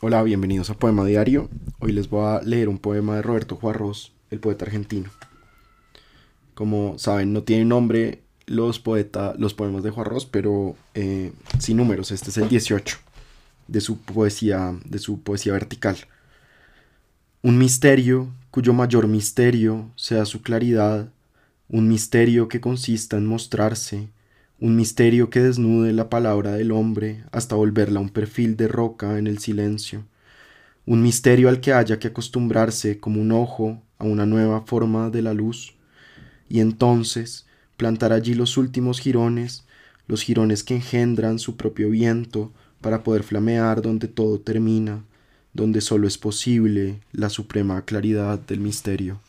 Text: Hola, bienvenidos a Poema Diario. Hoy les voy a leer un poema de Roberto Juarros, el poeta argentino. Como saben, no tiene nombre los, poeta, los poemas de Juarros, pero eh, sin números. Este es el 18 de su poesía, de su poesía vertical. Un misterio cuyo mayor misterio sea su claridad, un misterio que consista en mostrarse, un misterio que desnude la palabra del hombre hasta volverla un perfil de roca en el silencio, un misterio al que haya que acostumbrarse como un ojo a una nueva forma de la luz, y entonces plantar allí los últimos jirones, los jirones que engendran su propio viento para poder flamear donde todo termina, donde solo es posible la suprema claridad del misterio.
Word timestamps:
Hola, 0.00 0.22
bienvenidos 0.22 0.70
a 0.70 0.74
Poema 0.74 1.04
Diario. 1.04 1.50
Hoy 1.80 1.90
les 1.90 2.08
voy 2.08 2.24
a 2.24 2.40
leer 2.42 2.68
un 2.68 2.78
poema 2.78 3.16
de 3.16 3.22
Roberto 3.22 3.56
Juarros, 3.56 4.12
el 4.30 4.38
poeta 4.38 4.64
argentino. 4.64 5.10
Como 6.54 6.96
saben, 7.00 7.32
no 7.32 7.42
tiene 7.42 7.64
nombre 7.64 8.22
los, 8.46 8.78
poeta, 8.78 9.34
los 9.38 9.54
poemas 9.54 9.82
de 9.82 9.90
Juarros, 9.90 10.24
pero 10.24 10.76
eh, 10.94 11.32
sin 11.58 11.78
números. 11.78 12.12
Este 12.12 12.30
es 12.30 12.36
el 12.36 12.48
18 12.48 12.96
de 13.66 13.80
su 13.80 13.98
poesía, 13.98 14.78
de 14.84 15.00
su 15.00 15.20
poesía 15.20 15.52
vertical. 15.52 15.96
Un 17.42 17.58
misterio 17.58 18.28
cuyo 18.52 18.72
mayor 18.74 19.08
misterio 19.08 19.90
sea 19.96 20.26
su 20.26 20.42
claridad, 20.42 21.08
un 21.68 21.88
misterio 21.88 22.46
que 22.46 22.60
consista 22.60 23.16
en 23.16 23.26
mostrarse, 23.26 24.10
un 24.60 24.74
misterio 24.74 25.30
que 25.30 25.40
desnude 25.40 25.92
la 25.92 26.10
palabra 26.10 26.52
del 26.52 26.72
hombre 26.72 27.22
hasta 27.30 27.54
volverla 27.54 28.00
un 28.00 28.08
perfil 28.08 28.56
de 28.56 28.66
roca 28.66 29.18
en 29.18 29.28
el 29.28 29.38
silencio, 29.38 30.04
un 30.84 31.00
misterio 31.00 31.48
al 31.48 31.60
que 31.60 31.72
haya 31.72 32.00
que 32.00 32.08
acostumbrarse 32.08 32.98
como 32.98 33.20
un 33.20 33.30
ojo 33.30 33.80
a 33.98 34.04
una 34.04 34.26
nueva 34.26 34.62
forma 34.62 35.10
de 35.10 35.22
la 35.22 35.32
luz, 35.32 35.74
y 36.48 36.58
entonces 36.58 37.46
plantar 37.76 38.12
allí 38.12 38.34
los 38.34 38.56
últimos 38.56 38.98
jirones, 38.98 39.64
los 40.08 40.22
jirones 40.22 40.64
que 40.64 40.74
engendran 40.74 41.38
su 41.38 41.56
propio 41.56 41.90
viento 41.90 42.52
para 42.80 43.04
poder 43.04 43.22
flamear 43.22 43.80
donde 43.80 44.08
todo 44.08 44.40
termina, 44.40 45.04
donde 45.52 45.80
solo 45.80 46.08
es 46.08 46.18
posible 46.18 47.00
la 47.12 47.28
suprema 47.28 47.84
claridad 47.84 48.40
del 48.40 48.60
misterio. 48.60 49.20